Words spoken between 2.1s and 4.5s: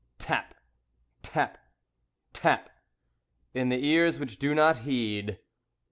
Tap! In the ears which